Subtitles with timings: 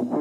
[0.00, 0.16] Morning,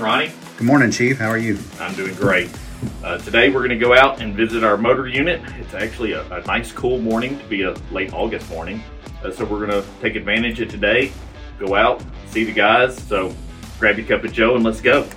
[0.00, 0.32] Ronnie.
[0.56, 1.18] Good morning, Chief.
[1.18, 1.58] How are you?
[1.80, 2.56] I'm doing great.
[3.02, 5.40] Uh, today we're going to go out and visit our motor unit.
[5.58, 8.80] It's actually a, a nice, cool morning to be a late August morning.
[9.24, 11.10] Uh, so we're going to take advantage of today,
[11.58, 12.96] go out, see the guys.
[12.96, 13.34] So
[13.80, 15.08] grab your cup of Joe and let's go.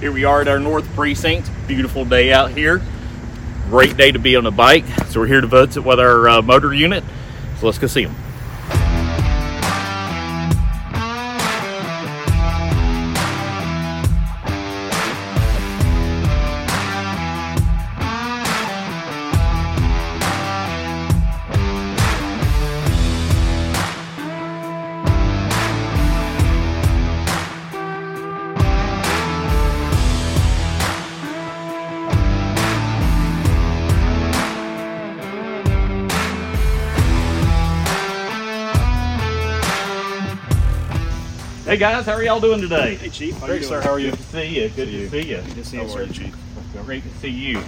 [0.00, 1.50] Here we are at our North Precinct.
[1.66, 2.80] Beautiful day out here.
[3.68, 4.86] Great day to be on a bike.
[5.08, 7.02] So we're here to visit with our uh, motor unit.
[7.58, 8.14] So let's go see them.
[41.68, 42.94] Hey guys, how are y'all doing today?
[42.94, 43.82] Hey Chief, how Great, sir.
[43.82, 44.12] How are you?
[44.12, 44.68] Good to see you.
[44.70, 45.36] Good to see you.
[45.36, 46.06] Good to see you, sir.
[46.06, 46.34] Chief?
[46.86, 47.60] Great to see you.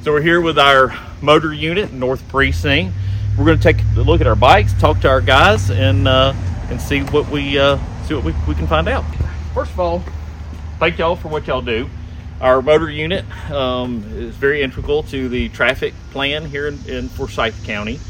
[0.00, 2.94] So we're here with our motor unit, North Precinct.
[3.36, 6.32] We're going to take a look at our bikes, talk to our guys, and uh,
[6.70, 9.04] and see what we uh, see what we, we can find out.
[9.52, 10.02] First of all,
[10.78, 11.90] thank y'all for what y'all do.
[12.40, 17.66] Our motor unit um, is very integral to the traffic plan here in, in Forsyth
[17.66, 18.00] County.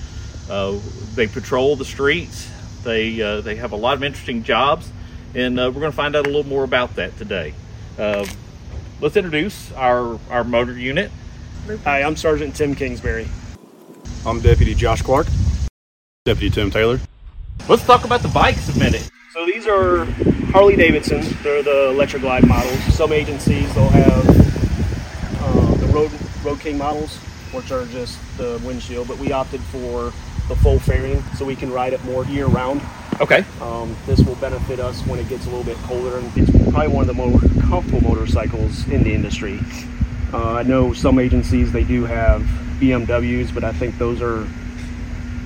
[0.48, 0.78] Uh,
[1.16, 2.48] they patrol the streets.
[2.84, 4.88] They uh, they have a lot of interesting jobs,
[5.34, 7.54] and uh, we're going to find out a little more about that today.
[7.98, 8.26] Uh,
[9.00, 11.10] let's introduce our our motor unit.
[11.84, 13.28] Hi, I'm Sergeant Tim Kingsbury.
[14.26, 15.26] I'm Deputy Josh Clark.
[16.24, 17.00] Deputy Tim Taylor.
[17.68, 19.08] Let's talk about the bikes a minute.
[19.32, 20.04] So these are
[20.52, 21.24] Harley Davidson.
[21.42, 22.78] They're the Electra Glide models.
[22.94, 24.28] Some agencies they'll have
[25.40, 26.10] uh, the Road
[26.44, 27.16] Road King models,
[27.52, 29.08] which are just the windshield.
[29.08, 30.12] But we opted for
[30.48, 32.82] the full fairing, so we can ride it more year round.
[33.22, 33.44] Okay.
[33.60, 36.88] Um, this will benefit us when it gets a little bit colder, and it's probably
[36.88, 37.38] one of the more
[37.68, 39.60] comfortable motorcycles in the industry.
[40.32, 42.42] Uh, I know some agencies they do have
[42.80, 44.44] BMWs, but I think those are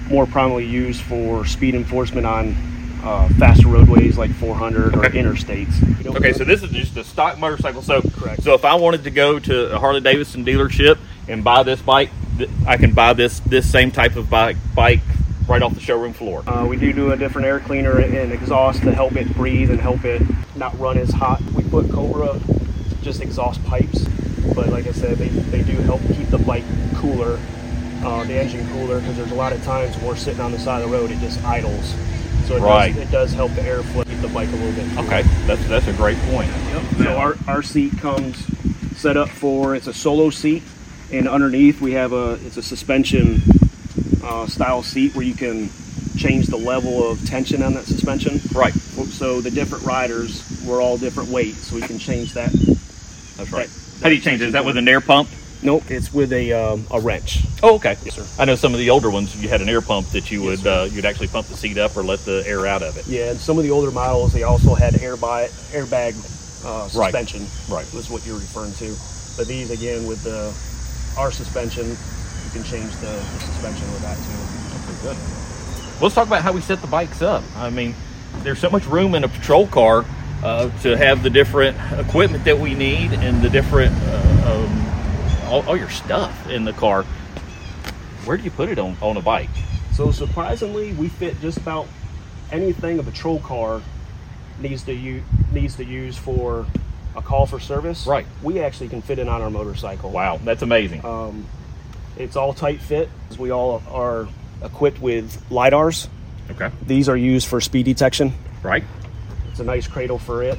[0.09, 2.57] more primarily used for speed enforcement on
[3.03, 6.07] uh, faster roadways like 400 or interstates.
[6.17, 7.83] Okay, so this is just a stock motorcycle.
[7.83, 8.43] So, Correct.
[8.43, 10.99] so if I wanted to go to a Harley Davidson dealership
[11.29, 12.09] and buy this bike,
[12.39, 15.01] th- I can buy this this same type of bike bike
[15.49, 16.43] right off the showroom floor.
[16.47, 19.81] Uh, we do do a different air cleaner and exhaust to help it breathe and
[19.81, 20.23] help it
[20.57, 21.41] not run as hot.
[21.53, 22.41] We put Cobra
[23.03, 24.05] just exhaust pipes,
[24.55, 26.65] but like I said, they, they do help keep the bike
[26.97, 27.39] cooler,
[28.03, 30.59] uh, the engine cooler, because there's a lot of times when we're sitting on the
[30.59, 31.95] side of the road, it just idles.
[32.47, 32.95] So it, Right.
[32.95, 35.07] does, it does help the airflow keep the bike a little bit cooler.
[35.07, 36.51] Okay, that's that's a great point.
[36.99, 38.37] So our, our seat comes
[38.97, 40.63] set up for it's a solo seat,
[41.13, 43.41] and underneath we have a it's a suspension
[44.27, 45.71] uh, style seat where you can
[46.17, 48.41] change the level of tension on that suspension.
[48.53, 52.51] Right, So the different riders were all different weights, so we can change that.
[53.37, 53.69] that's right.
[53.69, 54.47] that- How do you change it?
[54.49, 55.29] Is that with an air pump?
[55.63, 57.39] Nope, it's with a um, a wrench.
[57.63, 57.97] Oh, okay.
[58.05, 58.27] Yes, sir.
[58.39, 60.59] I know some of the older ones you had an air pump that you would
[60.61, 60.83] sir.
[60.83, 63.07] uh, you'd actually pump the seat up or let the air out of it.
[63.07, 66.13] Yeah, and some of the older models they also had airbag airbag
[66.65, 67.11] uh, Right.
[67.11, 67.47] suspension.
[67.75, 67.91] Right.
[67.95, 68.95] was what you're referring to.
[69.39, 70.53] But these again with the
[71.19, 71.97] our suspension,
[72.57, 75.07] can change the, the suspension with that too.
[75.09, 76.03] Good.
[76.03, 77.45] Let's talk about how we set the bikes up.
[77.57, 77.95] I mean,
[78.39, 80.05] there's so much room in a patrol car
[80.43, 85.69] uh, to have the different equipment that we need and the different uh, um, all,
[85.69, 87.05] all your stuff in the car.
[88.25, 89.51] Where do you put it on on a bike?
[89.93, 91.87] So surprisingly, we fit just about
[92.51, 93.83] anything a patrol car
[94.61, 95.23] needs to use
[95.53, 96.67] needs to use for
[97.15, 98.07] a call for service.
[98.07, 98.27] Right.
[98.43, 100.11] We actually can fit it on our motorcycle.
[100.11, 101.05] Wow, that's amazing.
[101.05, 101.47] Um,
[102.17, 103.09] it's all tight fit.
[103.39, 104.29] We all are
[104.63, 106.09] equipped with lidars.
[106.51, 108.33] Okay, These are used for speed detection.
[108.63, 108.85] right.
[109.51, 110.59] It's a nice cradle for it.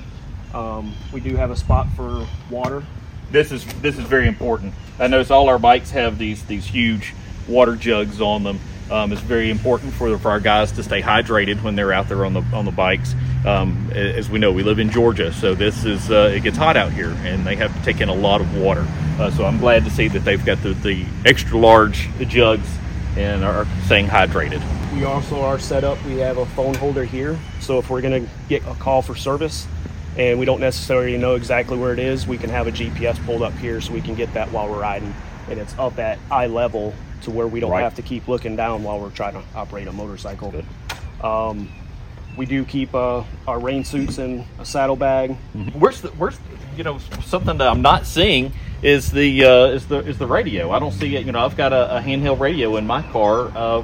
[0.56, 2.84] Um, we do have a spot for water.
[3.32, 4.74] This is this is very important.
[4.98, 7.14] I notice all our bikes have these these huge
[7.48, 8.60] water jugs on them.
[8.90, 12.26] Um, it's very important for, for our guys to stay hydrated when they're out there
[12.26, 13.16] on the on the bikes.
[13.46, 16.78] Um, as we know, we live in Georgia, so this is uh, it gets hot
[16.78, 18.86] out here, and they have to take in a lot of water.
[19.20, 22.68] Uh, so I'm glad to see that they've got the, the extra large jugs
[23.18, 24.62] and are staying hydrated.
[24.94, 26.04] We we also are set up.
[26.06, 29.68] We have a phone holder here, so if we're gonna get a call for service
[30.18, 33.44] and we don't necessarily know exactly where it is, we can have a GPS pulled
[33.44, 35.14] up here so we can get that while we're riding,
[35.50, 36.94] and it's up at eye level
[37.24, 37.82] to where we don't Right.
[37.84, 40.54] have to keep looking down while we're trying to operate a motorcycle.
[41.22, 41.70] Um,
[42.38, 45.36] we do keep uh, our rain suits in a saddlebag.
[45.74, 46.44] Where's the where's the,
[46.78, 48.54] you know something that I'm not seeing
[48.84, 50.72] is the uh, is the is the radio.
[50.72, 51.26] I don't see it.
[51.26, 53.52] You know, I've got a, a handheld radio in my car.
[53.56, 53.82] Uh,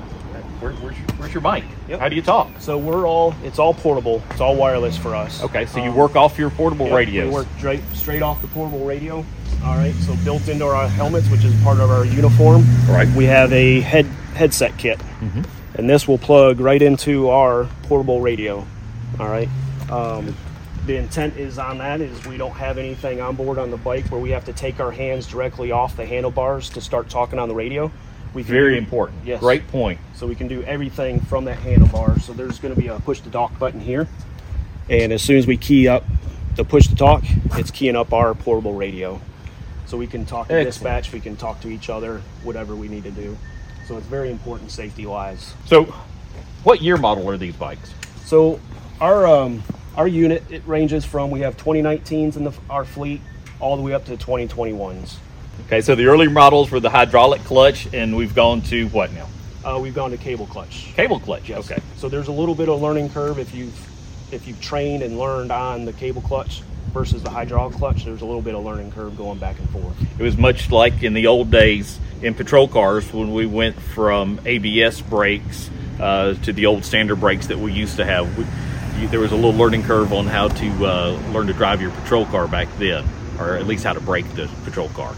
[0.59, 1.63] where, where's your, where's your mic?
[1.89, 1.99] Yep.
[1.99, 2.49] How do you talk?
[2.59, 4.21] So we're all it's all portable.
[4.29, 5.41] It's all wireless for us.
[5.43, 7.27] Okay, so you Um, work off your portable Yep, radios.
[7.29, 9.25] We work straight straight off the portable radio.
[9.63, 13.07] All right, so built into our helmets, which is part of our uniform, Right.
[13.15, 14.05] we have a head
[14.35, 14.99] headset kit,
[15.75, 18.65] and this will plug right into our portable radio.
[19.19, 19.47] All right.
[19.89, 20.35] Um,
[20.85, 24.05] the intent is on that is we don't have anything on board on the bike
[24.07, 27.47] where we have to take our hands directly off the handlebars to start talking on
[27.47, 27.89] the radio.
[28.33, 29.19] We can Very do- important.
[29.25, 29.39] Yes.
[29.39, 29.99] Great point.
[30.15, 32.19] so we can do everything from that handlebar.
[32.21, 34.07] So there's going to be a push to talk button here.
[34.89, 36.03] And as soon as we key up
[36.55, 37.23] the push to talk,
[37.53, 39.21] it's keying up our portable radio.
[39.93, 40.73] So we can talk to Excellent.
[40.73, 43.37] dispatch, we can talk to each other, whatever we need to do.
[43.87, 45.53] So it's very important safety wise.
[45.67, 45.83] So,
[46.63, 47.93] what year model are these bikes?
[48.25, 48.59] So
[48.99, 49.61] our um,
[49.95, 53.21] our unit it ranges from we have 2019s in the, our fleet
[53.59, 55.17] all the way up to 2021s.
[55.67, 59.27] Okay, so the early models were the hydraulic clutch, and we've gone to what now?
[59.63, 60.91] Uh, we've gone to cable clutch.
[60.95, 61.49] Cable clutch.
[61.49, 61.69] Yes.
[61.69, 61.79] Okay.
[61.97, 65.51] So there's a little bit of learning curve if you've if you've trained and learned
[65.51, 68.05] on the cable clutch versus the hydraulic clutch.
[68.05, 69.95] There's a little bit of learning curve going back and forth.
[70.19, 74.39] It was much like in the old days in patrol cars when we went from
[74.45, 75.69] ABS brakes
[75.99, 78.37] uh, to the old standard brakes that we used to have.
[78.37, 78.45] We,
[79.01, 81.91] you, there was a little learning curve on how to uh, learn to drive your
[81.91, 83.05] patrol car back then,
[83.39, 85.15] or at least how to brake the patrol car.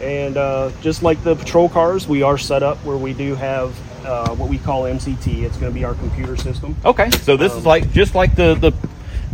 [0.00, 3.74] And uh, just like the patrol cars, we are set up where we do have
[4.06, 5.42] uh, what we call MCT.
[5.42, 6.76] It's going to be our computer system.
[6.84, 8.72] Okay, so this is like just like the the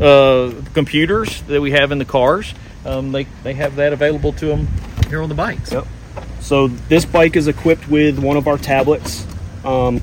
[0.01, 2.55] uh, computers that we have in the cars.
[2.85, 4.69] Um, they they have that available to them
[5.09, 5.73] here on the bikes.
[5.73, 5.87] Yep.
[6.41, 9.27] So this bike is equipped with one of our tablets.
[9.65, 10.01] Um,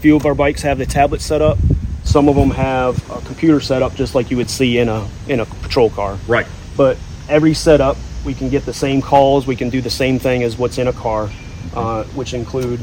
[0.00, 1.58] few of our bikes have the tablet set up.
[2.04, 5.08] Some of them have a computer set up, just like you would see in a
[5.28, 6.18] in a patrol car.
[6.26, 6.46] Right.
[6.76, 9.46] But every setup, we can get the same calls.
[9.46, 11.30] We can do the same thing as what's in a car,
[11.74, 12.80] uh, which include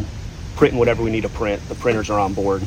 [0.56, 1.68] printing whatever we need to print.
[1.69, 2.63] The printers are on board.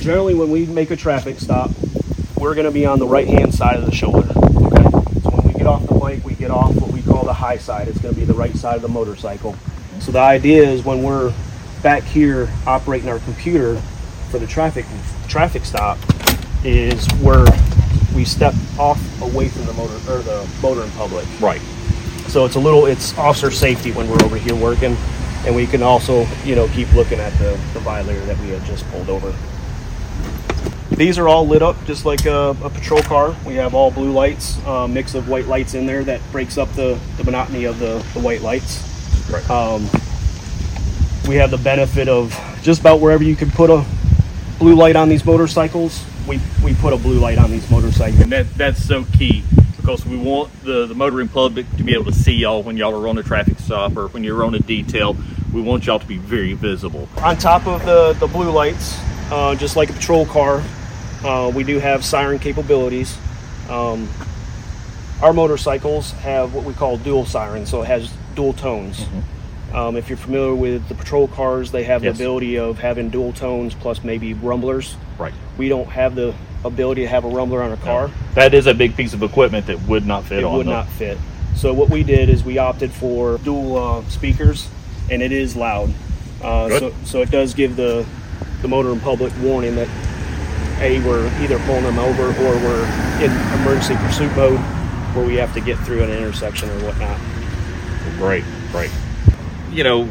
[0.00, 1.70] Generally, when we make a traffic stop,
[2.40, 4.26] we're going to be on the right hand side of the shoulder.
[4.26, 4.82] Okay.
[5.20, 7.58] So when we get off the bike, we get off what we call the high
[7.58, 7.86] side.
[7.86, 9.54] It's going to be the right side of the motorcycle.
[10.00, 11.34] So the idea is when we're
[11.82, 13.76] back here operating our computer
[14.30, 14.86] for the traffic
[15.28, 15.98] traffic stop,
[16.64, 17.44] is where
[18.16, 21.26] we step off away from the motor or the motor in public.
[21.40, 21.60] Right.
[22.28, 24.96] So it's a little it's officer safety when we're over here working,
[25.44, 28.64] and we can also you know keep looking at the, the violator that we had
[28.64, 29.34] just pulled over.
[31.00, 33.34] These are all lit up just like a, a patrol car.
[33.46, 36.70] We have all blue lights, a mix of white lights in there that breaks up
[36.74, 38.84] the, the monotony of the, the white lights.
[39.30, 39.48] Right.
[39.48, 39.88] Um,
[41.26, 43.82] we have the benefit of just about wherever you could put a
[44.58, 48.20] blue light on these motorcycles, we, we put a blue light on these motorcycles.
[48.20, 49.42] And that that's so key
[49.78, 52.94] because we want the, the motoring public to be able to see y'all when y'all
[53.02, 55.16] are on a traffic stop or when you're on a detail.
[55.50, 57.08] We want y'all to be very visible.
[57.22, 59.00] On top of the, the blue lights,
[59.30, 60.62] uh, just like a patrol car,
[61.24, 63.16] uh, we do have siren capabilities.
[63.68, 64.08] Um,
[65.22, 69.04] our motorcycles have what we call dual sirens, so it has dual tones.
[69.72, 72.16] Um, if you're familiar with the patrol cars, they have Yes.
[72.16, 74.96] the ability of having dual tones plus maybe rumblers.
[75.18, 75.34] Right.
[75.58, 76.34] We don't have the
[76.64, 78.10] ability to have a rumbler on a car.
[78.34, 81.18] That is a big piece of equipment that would not fit it would not fit.
[81.54, 84.68] So what we did is we opted for dual uh, speakers,
[85.10, 85.92] and it is loud.
[86.42, 88.06] Uh, so, so it does give the
[88.62, 89.88] the motor and public warning that
[90.80, 92.84] a we're either pulling them over or we're
[93.22, 94.58] in emergency pursuit mode,
[95.14, 97.20] where we have to get through an intersection or whatnot.
[98.16, 98.90] Great, great.
[99.70, 100.08] You know,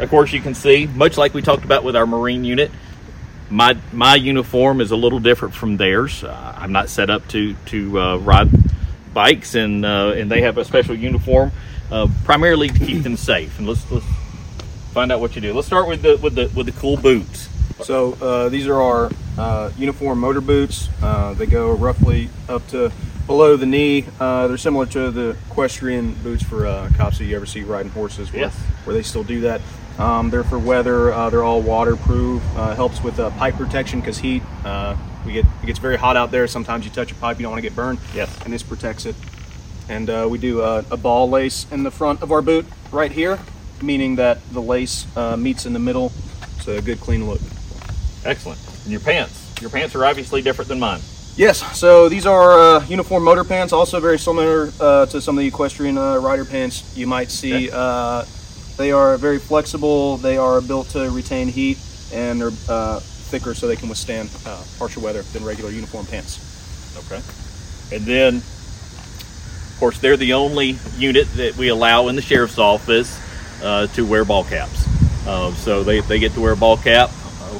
[0.00, 2.70] of course, you can see, much like we talked about with our Marine unit,
[3.50, 6.24] my my uniform is a little different from theirs.
[6.24, 8.48] Uh, I'm not set up to to uh, ride
[9.12, 11.52] bikes, and uh, and they have a special uniform,
[11.90, 13.58] uh, primarily to keep them safe.
[13.58, 14.06] And let's let's
[14.92, 15.52] find out what you do.
[15.52, 17.48] Let's start with the with the with the cool boots.
[17.84, 19.10] So uh, these are our
[19.76, 20.88] uniform motor boots.
[21.02, 22.90] Uh, they go roughly up to
[23.26, 24.04] below the knee.
[24.20, 27.92] Uh, they're similar to the equestrian boots for uh, cops that you ever see riding
[27.92, 28.54] horses, where, Yes.
[28.84, 29.60] where they still do that.
[29.98, 31.12] Um, they're for weather.
[31.12, 32.42] Uh, they're all waterproof.
[32.56, 34.42] Uh, helps with uh, pipe protection because heat.
[34.64, 36.46] Uh, we get it gets very hot out there.
[36.48, 37.98] Sometimes you touch a pipe, you don't want to get burned.
[38.14, 38.34] Yes.
[38.44, 39.14] And this protects it.
[39.88, 43.12] And uh, we do uh, a ball lace in the front of our boot right
[43.12, 43.38] here,
[43.82, 46.10] meaning that the lace uh, meets in the middle
[46.56, 47.40] It's a good, clean look.
[48.24, 48.58] Excellent.
[48.84, 49.60] And your pants.
[49.60, 51.00] Your pants are obviously different than mine.
[51.34, 55.40] Yes, so these are uh, uniform motor pants, also very similar uh, to some of
[55.40, 57.68] the equestrian uh, rider pants you might see.
[57.68, 57.70] Okay.
[57.72, 58.24] Uh,
[58.76, 61.78] they are very flexible, they are built to retain heat,
[62.12, 66.38] and they're uh, thicker so they can withstand uh, harsher weather than regular uniform pants.
[67.06, 67.22] Okay.
[67.96, 73.18] And then, of course, they're the only unit that we allow in the sheriff's office
[73.62, 74.86] uh, to wear ball caps.
[75.26, 77.10] Uh, so they, they get to wear a ball cap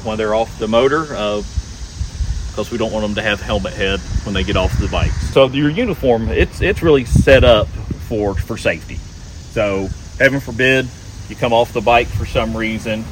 [0.03, 4.33] when they're off the motor because we don't want them to have helmet head when
[4.33, 5.11] they get off the bike.
[5.11, 7.67] So your uniform, it's it's really set up
[8.07, 8.97] for for safety.
[8.97, 9.87] So
[10.19, 10.87] heaven forbid
[11.29, 13.03] you come off the bike for some reason,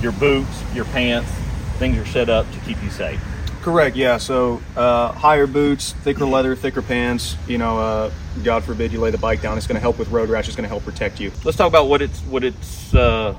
[0.00, 1.30] your boots, your pants,
[1.78, 3.20] things are set up to keep you safe.
[3.62, 4.18] Correct, yeah.
[4.18, 7.36] So uh, higher boots, thicker leather, thicker pants.
[7.48, 8.12] You know, uh,
[8.44, 10.56] God forbid you lay the bike down, it's going to help with road rash, it's
[10.56, 11.32] going to help protect you.
[11.44, 13.32] Let's talk about what it's what it's uh,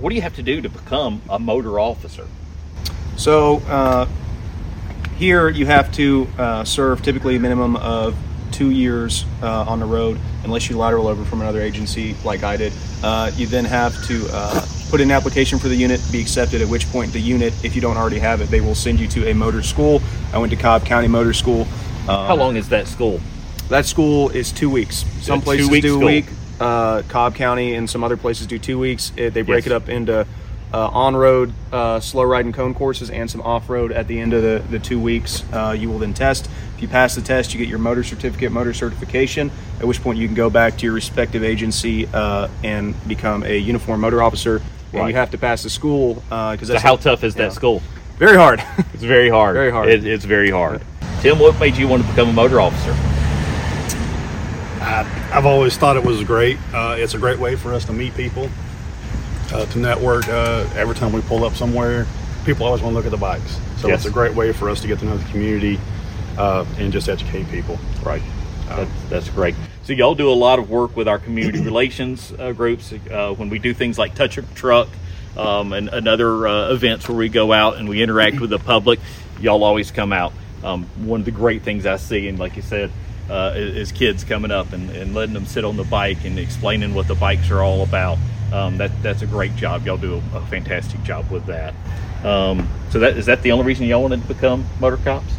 [0.00, 2.26] what do you have to do to become a motor officer?
[3.18, 4.06] So uh,
[5.16, 8.16] here you have to uh, serve typically a minimum of
[8.52, 12.56] two years uh, on the road, unless you lateral over from another agency like I
[12.56, 12.72] did.
[13.02, 16.62] Uh, you then have to uh, put in an application for the unit, be accepted.
[16.62, 19.08] At which point, the unit, if you don't already have it, they will send you
[19.08, 20.00] to a motor school.
[20.32, 21.66] I went to Cobb County Motor School.
[22.08, 23.20] Uh, How long is that school?
[23.68, 25.04] That school is two weeks.
[25.20, 26.26] Some places do a week.
[26.60, 29.12] Uh, Cobb County and some other places do two weeks.
[29.16, 29.72] It, they break Yes.
[29.72, 30.26] it up into
[30.72, 34.42] uh, on-road, uh, slow ride and cone courses, and some off-road at the end of
[34.42, 35.44] the, the two weeks.
[35.52, 36.48] Uh, you will then test.
[36.76, 39.50] If you pass the test, you get your motor certificate, motor certification.
[39.80, 43.56] At which point, you can go back to your respective agency uh, and become a
[43.56, 44.62] uniform motor officer.
[44.92, 47.44] And you have to pass the school because So that's how tough is yeah.
[47.44, 47.82] that school?
[48.16, 48.62] Very hard.
[48.94, 49.54] It's very hard.
[49.54, 49.88] Very hard.
[49.88, 50.82] It, it's very hard.
[51.20, 52.92] Tim, what made you want to become a motor officer?
[54.80, 56.58] I, I've always thought it was great.
[56.72, 58.48] Uh, it's a great way for us to meet people,
[59.52, 60.28] uh, to network.
[60.28, 62.06] Uh, every time we pull up somewhere,
[62.44, 63.58] people always want to look at the bikes.
[63.78, 64.00] So Yes.
[64.00, 65.78] it's a great way for us to get to know the community
[66.36, 67.78] uh, and just educate people.
[68.04, 68.22] Right.
[68.68, 69.54] That's, that's great.
[69.84, 73.48] So y'all do a lot of work with our community relations uh, groups uh, when
[73.48, 74.88] we do things like touch a truck
[75.36, 78.58] um, and, and other uh, events where we go out and we interact with the
[78.58, 79.00] public.
[79.40, 80.32] Y'all always come out.
[80.62, 82.90] Um, one of the great things I see, and like you said,
[83.30, 86.38] uh, is, is kids coming up and, and letting them sit on the bike and
[86.38, 88.18] explaining what the bikes are all about.
[88.52, 89.84] Um, that that's a great job.
[89.84, 91.74] Y'all do a, a fantastic job with that.
[92.24, 95.32] Um, so that is that the only reason y'all wanted to become motor cops?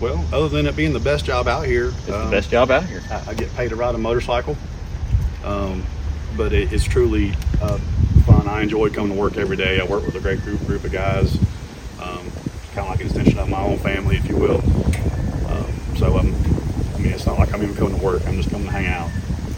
[0.00, 2.70] Well, other than it being the best job out here, It's the um, best job
[2.70, 3.02] out here.
[3.10, 4.56] I, I get paid to ride a motorcycle,
[5.42, 5.84] um,
[6.36, 7.78] but it, it's truly uh,
[8.26, 8.46] fun.
[8.46, 9.80] I enjoy coming to work every day.
[9.80, 11.36] I work with a great group group of guys,
[12.00, 12.30] um,
[12.74, 14.62] kind of like an extension of my own family, if you will.
[15.96, 18.26] Um, so I'm, I mean, it's not like I'm even coming to work.
[18.26, 19.10] I'm just coming to hang out.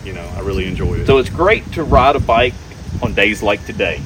[0.05, 1.07] You know, I really enjoy it.
[1.07, 2.55] So it's great to ride a bike
[3.03, 4.01] on days like today.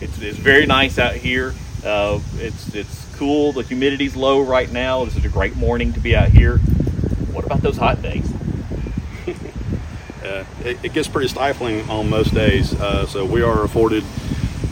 [0.00, 1.54] It's, it's very nice out here.
[1.84, 3.52] Uh, it's it's cool.
[3.52, 5.04] The humidity's low right now.
[5.04, 6.58] This is a great morning to be out here.
[6.58, 8.32] What about those hot days?
[10.24, 12.72] uh, it, it gets pretty stifling on most days.
[12.74, 14.04] Uh, so we are afforded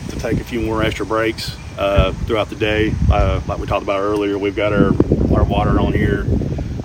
[0.09, 2.93] to take a few more extra breaks uh, throughout the day.
[3.11, 4.93] Uh, like we talked about earlier, we've got our,
[5.37, 6.25] our water on here.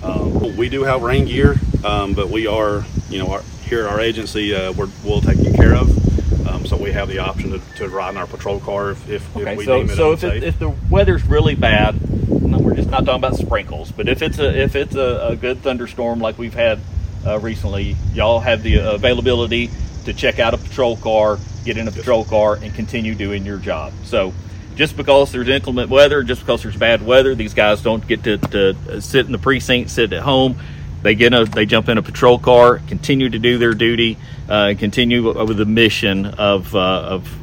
[0.03, 3.91] Um, we do have rain gear, um, but we are, you know, our, here at
[3.91, 6.47] our agency, uh, we're well taken care of.
[6.47, 9.35] Um, so we have the option to, to ride in our patrol car if, if,
[9.37, 10.43] if we so deem it so if, unsafe.
[10.43, 11.95] it, if the weather's really bad,
[12.29, 15.35] no, we're just not talking about sprinkles, but if it's a if it's a, a
[15.37, 16.79] good thunderstorm like we've had
[17.25, 19.71] uh, recently, y'all have the availability
[20.03, 23.57] to check out a patrol car, get in a patrol car, and continue doing your
[23.57, 23.93] job.
[24.03, 24.33] So.
[24.75, 28.37] Just because there's inclement weather, just because there's bad weather, these guys don't get to,
[28.37, 30.55] to sit in the precinct, sit at home.
[31.01, 34.17] They get a, they jump in a patrol car, continue to do their duty,
[34.49, 37.39] uh, and continue with the mission of, uh, of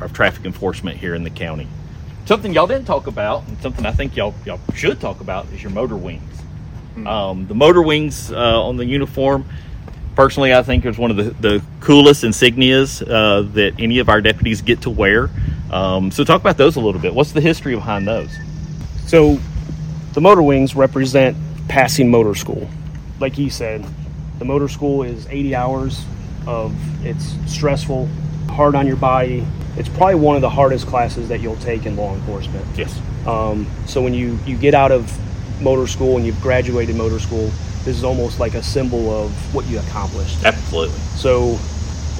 [0.00, 1.66] of traffic enforcement here in the county.
[2.26, 5.62] Something y'all didn't talk about, and something I think y'all y'all should talk about, is
[5.62, 6.22] your motor wings.
[7.06, 9.44] Um, the motor wings uh, on the uniform,
[10.14, 14.20] personally, I think is one of the, the coolest insignias uh, that any of our
[14.20, 15.28] deputies get to wear.
[15.74, 17.12] Um, so, talk about those a little bit.
[17.12, 18.30] What's the history behind those?
[19.06, 19.40] So,
[20.12, 22.70] the motor wings represent passing motor school.
[23.18, 23.84] Like he said,
[24.38, 26.04] the motor school is 80 hours
[26.46, 26.72] of
[27.04, 28.08] it's stressful,
[28.50, 29.44] hard on your body.
[29.76, 32.64] It's probably one of the hardest classes that you'll take in law enforcement.
[32.76, 32.96] Yes.
[33.26, 35.12] Um, so when you you get out of
[35.60, 37.50] motor school and you've graduated motor school,
[37.84, 40.44] this is almost like a symbol of what you accomplished.
[40.44, 40.96] Absolutely.
[41.16, 41.58] So,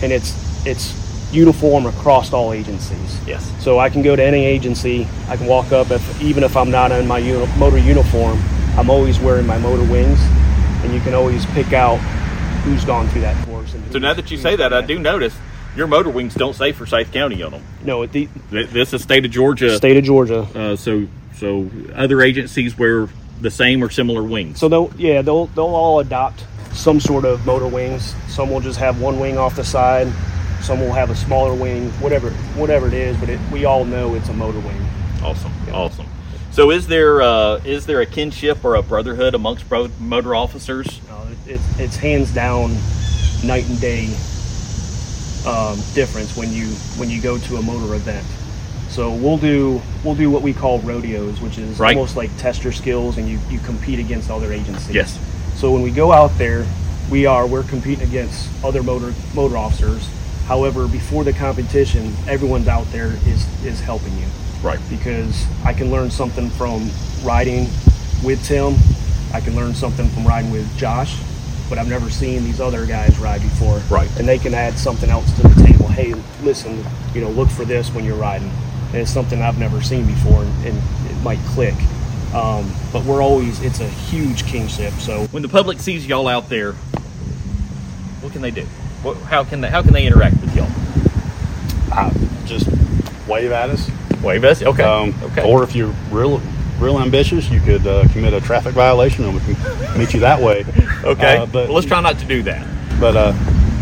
[0.03, 0.35] and it's
[0.67, 1.04] it's
[1.35, 3.19] uniform across all agencies.
[3.27, 3.51] Yes.
[3.63, 5.07] So I can go to any agency.
[5.29, 8.39] I can walk up if even if I'm not in my uni- motor uniform,
[8.79, 10.19] I'm always wearing my motor wings,
[10.83, 11.97] and you can always pick out
[12.65, 13.75] who's gone through that course.
[13.91, 15.35] So now that you say that, I do notice
[15.77, 17.63] your motor wings don't say Forsyth County on them.
[17.85, 19.77] No, the This is state of Georgia.
[19.77, 20.47] state of Georgia.
[20.55, 23.09] Uh, so so other agencies wear
[23.41, 24.61] the same or similar wings.
[24.61, 28.15] So they'll yeah they'll they'll all adopt some sort of motor wings.
[28.29, 30.09] Some will just have one wing off the side.
[30.65, 31.91] Some will have a smaller wing.
[32.01, 34.81] Whatever whatever it is, but it, we all know it's a motor wing.
[35.23, 36.07] Awesome, awesome.
[36.53, 41.01] So is there uh, is there a kinship or a brotherhood amongst bro- motor officers?
[41.11, 42.75] Uh, it, it's it's hands down
[43.45, 44.07] night and day
[45.47, 48.27] um, difference when you when you go to a motor event.
[48.89, 51.97] So we'll do we'll do what we call rodeos, which is Right.
[51.97, 54.95] almost like test your skills and you, you compete against other agencies.
[54.95, 55.19] Yes.
[55.57, 56.65] So when we go out there,
[57.11, 60.09] we are we're competing against other motor motor officers.
[60.47, 64.27] However, before the competition, everyone's out there is is helping you
[64.63, 64.79] Right.
[64.91, 66.91] because I can learn something from
[67.23, 67.67] riding
[68.23, 68.75] with Tim.
[69.33, 71.17] I can learn something from riding with Josh,
[71.69, 73.79] but I've never seen these other guys ride before.
[73.91, 74.09] Right.
[74.19, 75.89] And they can add something else to the table.
[75.89, 76.85] Hey, listen,
[77.15, 78.51] you know, look for this when you're riding.
[78.93, 80.77] And it's something I've never seen before, and, and
[81.11, 81.75] it might click.
[82.33, 84.93] Um, but we're always, it's a huge kingship.
[84.95, 86.73] So When the public sees y'all out there,
[88.23, 88.67] what can they do?
[89.05, 90.69] What, how can they how can they interact with y'all?
[91.93, 92.11] Uh,
[92.47, 92.69] just
[93.29, 93.89] wave at us.
[94.23, 94.63] Wave at us.
[94.63, 94.83] Okay.
[94.83, 95.49] Um, okay.
[95.51, 96.41] Or if you're real,
[96.81, 100.41] real ambitious, you could uh, commit a traffic violation, and we can meet you that
[100.41, 100.65] way.
[101.05, 101.37] okay.
[101.39, 102.67] Uh, but well, let's try not to do that.
[102.99, 103.33] but uh,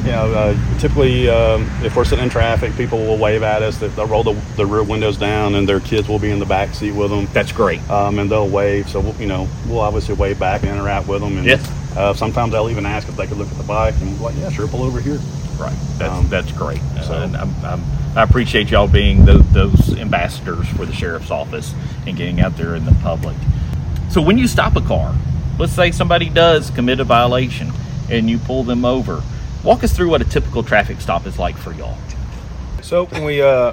[0.05, 3.79] you know, uh, typically um, if we're sitting in traffic, people will wave at us.
[3.79, 6.45] They- They'll roll the, the rear windows down, and their kids will be in the
[6.47, 7.29] back seat with them.
[7.33, 7.81] That's great.
[7.89, 8.89] um, and they'll wave.
[8.89, 11.37] So we'll, you know, we'll obviously wave back and interact with them.
[11.39, 11.65] And Yes.
[11.97, 14.37] Uh, sometimes I'll even ask if they could look at the bike, and we're like,
[14.39, 15.19] yeah, sure, pull over here.
[15.59, 15.77] Right.
[15.99, 16.81] That's Um, that's great.
[17.07, 17.83] so- and I'm, I'm,
[18.17, 21.75] I appreciate y'all being tho- those ambassadors for the sheriff's office
[22.07, 23.37] and getting out there in the public.
[24.11, 25.15] So when you stop a car,
[25.59, 27.71] let's say somebody does commit a violation
[28.11, 29.23] and you pull them over.
[29.65, 31.97] Walk us through what a typical traffic stop is like for y'all.
[32.83, 33.73] So when we uh,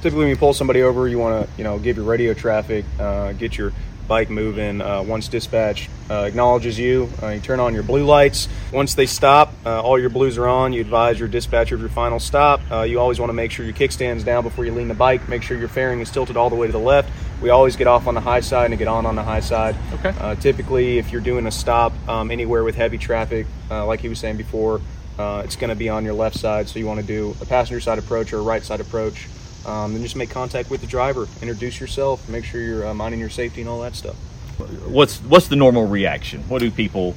[0.00, 2.84] typically when you pull somebody over, you want to you know give your radio traffic,
[2.98, 3.72] uh, get your
[4.06, 4.80] bike moving.
[4.80, 8.48] Uh, once dispatch uh, acknowledges you, uh, you turn on your blue lights.
[8.72, 10.72] Once they stop, uh, all your blues are on.
[10.72, 12.60] You advise your dispatcher of your final stop.
[12.70, 15.28] Uh, you always want to make sure your kickstand's down before you lean the bike.
[15.28, 17.10] Make sure your fairing is tilted all the way to the left.
[17.42, 19.76] We always get off on the high side and get on on the high side.
[19.94, 20.14] Okay.
[20.18, 24.08] Uh, typically, if you're doing a stop um, anywhere with heavy traffic, uh, like he
[24.08, 24.80] was saying before,
[25.18, 26.68] uh, it's going to be on your left side.
[26.68, 29.28] So you want to do a passenger side approach or a right side approach.
[29.66, 33.18] Um, then just make contact with the driver, introduce yourself, make sure you're uh, minding
[33.18, 34.14] your safety and all that stuff.
[34.86, 36.42] What's what's the normal reaction?
[36.48, 37.14] What do people?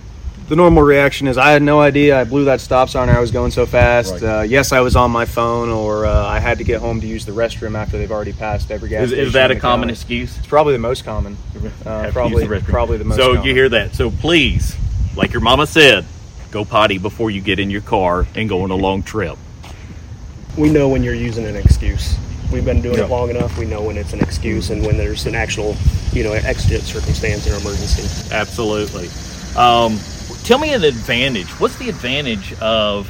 [0.49, 3.19] The normal reaction is I had no idea I blew that stop sign or I
[3.19, 4.13] was going so fast.
[4.13, 4.23] Right.
[4.23, 7.07] Uh, yes, I was on my phone or uh, I had to get home to
[7.07, 9.93] use the restroom after they've already passed every gas Is, is that a common county.
[9.93, 10.35] excuse?
[10.39, 11.37] It's probably the most common.
[11.85, 12.71] Uh, probably, use the restroom.
[12.71, 13.17] probably the most.
[13.17, 13.43] So common.
[13.47, 13.93] you hear that?
[13.93, 14.75] So please,
[15.15, 16.05] like your mama said,
[16.49, 19.37] go potty before you get in your car and go on a long trip.
[20.57, 22.17] we know when you're using an excuse.
[22.51, 23.03] We've been doing Yeah.
[23.05, 23.57] it long enough.
[23.57, 25.75] We know when it's an excuse and when there's an actual,
[26.11, 28.07] you know, exigent circumstance or emergency.
[28.33, 29.09] Absolutely.
[29.55, 29.99] Um,
[30.43, 31.47] tell me an advantage.
[31.59, 33.07] What's the advantage of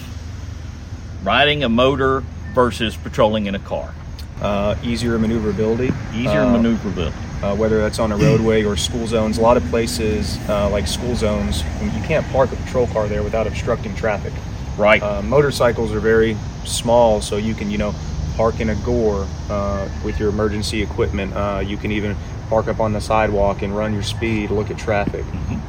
[1.24, 2.24] riding a motor
[2.54, 3.94] versus patrolling in a car?
[4.42, 5.92] uh, easier maneuverability.
[6.16, 7.14] Easier Uh, maneuverability.
[7.44, 9.38] uh, whether that's on a roadway or school zones.
[9.38, 13.22] A lot of places, uh, like school zones, you can't park a patrol car there
[13.22, 14.32] without obstructing traffic.
[14.78, 15.04] Right.
[15.04, 17.94] Uh, motorcycles are very small, so you can, you know,
[18.40, 21.34] park in a gore uh, with your emergency equipment.
[21.34, 22.16] Uh, you can even
[22.48, 25.26] park up on the sidewalk and run your speed, look at traffic.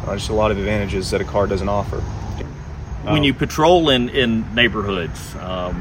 [0.06, 1.96] Uh, just a lot of advantages that a car doesn't offer.
[3.02, 5.74] when you patrol in, in neighborhoods, um,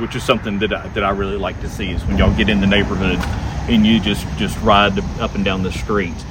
[0.00, 2.48] which is something that I, that I really like to see, is when y'all get
[2.48, 3.18] in the neighborhood
[3.68, 6.24] and you just just ride up and down the streets.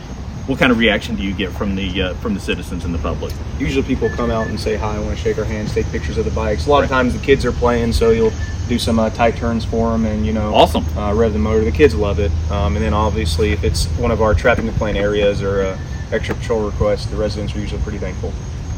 [0.47, 2.99] What kind of reaction do you get from the uh, from the citizens and the
[2.99, 3.33] public?
[3.57, 6.17] Usually people come out and say hi, I want to shake our hands, take pictures
[6.19, 6.67] of the bikes.
[6.67, 8.31] A lot of times the kids are playing, so you'll
[8.67, 10.85] do some uh, tight turns for them and, you know, Awesome.
[10.97, 11.63] uh, rev the motor.
[11.65, 12.31] The kids love it.
[12.51, 15.79] Um, and then obviously if it's one of our traffic complaint areas or uh,
[16.11, 18.31] extra patrol requests, the residents are usually pretty thankful.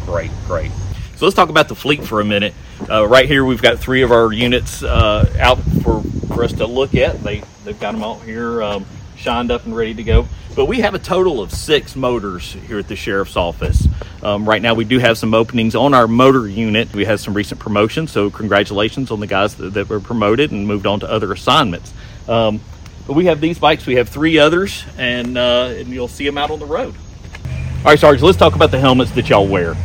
[0.06, 0.72] Great, great.
[1.16, 2.54] So let's talk about the fleet for a minute.
[2.90, 6.68] Uh, right here, we've got three of our units uh, out for, for us to
[6.68, 7.24] look at.
[7.24, 8.86] They they've got them out here, um,
[9.18, 10.28] shined up and ready to go.
[10.56, 13.88] But we have a total of six motors here at the sheriff's office.
[14.24, 16.94] Um, right now, we do have some openings on our motor unit.
[16.94, 20.68] We had some recent promotions, so congratulations on the guys that, that were promoted and
[20.68, 21.94] moved on to other assignments.
[22.28, 22.60] Um,
[23.06, 23.86] but we have these bikes.
[23.86, 26.96] We have three others, and uh, and you'll see them out on the road.
[27.80, 28.22] All right, Sarge.
[28.22, 29.76] Let's talk about the helmets that y'all wear.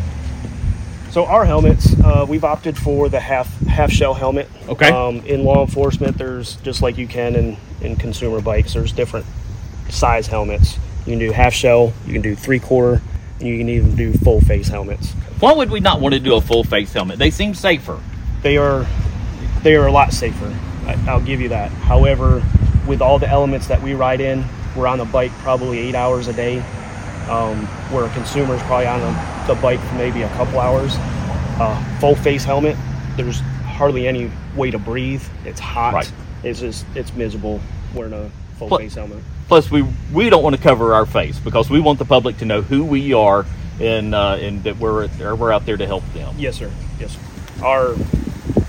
[1.12, 4.48] So our helmets, uh, we've opted for the half half shell helmet.
[4.66, 4.88] Okay.
[4.88, 8.72] Um, in law enforcement, there's just like you can in in consumer bikes.
[8.72, 9.26] There's different
[9.90, 10.78] size helmets.
[11.00, 11.92] You can do half shell.
[12.06, 13.02] You can do three quarter.
[13.40, 15.12] And you can even do full face helmets.
[15.38, 17.18] Why would we not want to do a full face helmet?
[17.18, 18.00] They seem safer.
[18.40, 18.86] They are
[19.62, 20.56] they are a lot safer.
[21.06, 21.70] I'll give you that.
[21.72, 22.42] However,
[22.86, 26.26] with all the elements that we ride in, we're on the bike probably eight hours
[26.28, 26.64] a day,
[27.28, 30.92] um, where a consumer is probably on the, the bike for maybe a couple hours.
[31.58, 32.76] Uh, full face helmet,
[33.16, 35.22] there's hardly any way to breathe.
[35.44, 35.94] It's hot.
[35.94, 36.12] Right.
[36.42, 37.60] It's just it's miserable
[37.94, 39.18] wearing a full Pl- face helmet.
[39.48, 39.82] Plus, we
[40.12, 42.84] we don't want to cover our face because we want the public to know who
[42.84, 43.44] we are
[43.80, 46.34] and uh, and that we're we're out there to help them.
[46.38, 46.70] Yes, sir.
[46.98, 47.64] Yes, sir.
[47.64, 47.94] Our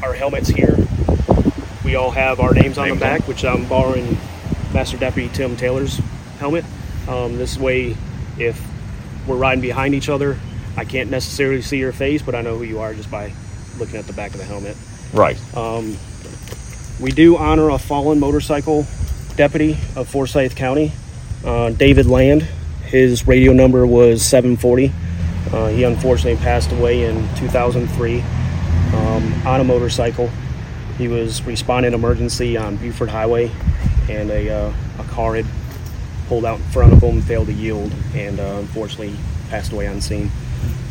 [0.04, 0.78] our helmets here,
[1.86, 4.18] we all have our names on Names the on back, which I'm borrowing
[4.74, 6.00] Master Deputy Tim Taylor's
[6.40, 6.66] helmet.
[7.08, 7.96] Um, this way,
[8.38, 8.62] if
[9.28, 10.38] we're riding behind each other,
[10.76, 13.32] I can't necessarily see your face, but I know who you are just by
[13.78, 14.76] looking at the back of the helmet.
[15.14, 15.38] Right.
[15.56, 15.98] Um,
[17.00, 18.86] we do honor a fallen motorcycle
[19.36, 20.92] deputy of Forsyth County,
[21.46, 22.44] uh, David Land.
[22.86, 24.92] His radio number was 740.
[25.52, 30.30] Uh, he unfortunately passed away in 2003 um, on a motorcycle.
[30.98, 33.52] He was responding emergency on Buford Highway,
[34.10, 35.46] and a, uh, a car had
[36.28, 39.16] pulled out in front of him, failed to yield, and uh, unfortunately
[39.50, 40.32] passed away on scene.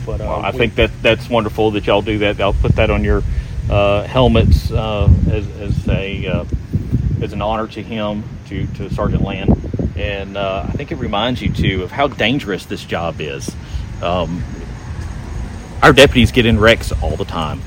[0.07, 2.41] But uh, Well, I we- think that that's wonderful that y'all do that.
[2.41, 3.23] I'll put that on your
[3.71, 6.45] uh, helmets uh, as, as a uh,
[7.23, 11.41] as an honor to him, to, to Sergeant Land, and uh, I think it reminds
[11.41, 13.55] you too of how dangerous this job is.
[14.03, 14.43] Um,
[15.83, 17.61] our deputies get in wrecks all the time.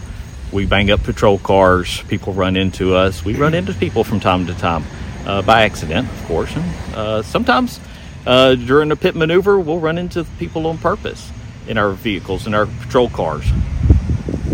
[0.52, 2.02] We bang up patrol cars.
[2.04, 3.24] People run into us.
[3.24, 4.84] We run into people from time to time
[5.26, 6.56] uh, by accident, of course.
[6.56, 7.80] And uh, sometimes
[8.26, 11.32] uh, during a pit maneuver, we'll run into people on purpose
[11.68, 13.46] in our vehicles, in our patrol cars.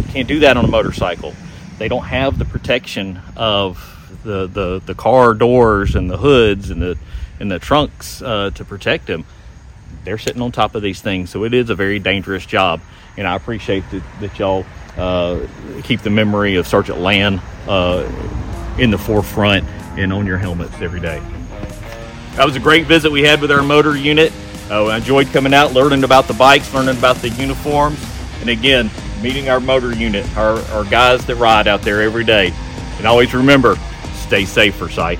[0.10, 1.34] Can't do that on a motorcycle.
[1.78, 3.88] They don't have the protection of
[4.24, 6.98] the, the, the car doors and the hoods and the
[7.40, 9.26] and the trunks uh, to protect them
[10.04, 11.30] they're sitting on top of these things.
[11.30, 12.82] So it is a very dangerous job.
[13.18, 14.66] And I appreciate that, that y'all
[14.98, 15.46] uh,
[15.84, 18.04] keep the memory of Sergeant Land uh,
[18.82, 19.63] in the forefront
[19.98, 21.22] and on your helmets every day.
[22.36, 24.34] That was a great visit we had with our motor unit.
[24.70, 28.04] Uh, I enjoyed coming out, learning about the bikes, learning about the uniforms,
[28.39, 28.89] and again,
[29.22, 32.52] meeting our motor unit, our, our guys that ride out there every day.
[32.98, 33.78] And always remember,
[34.13, 35.20] stay safe, Forsyth.